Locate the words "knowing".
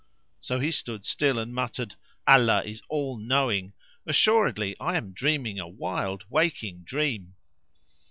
3.17-3.73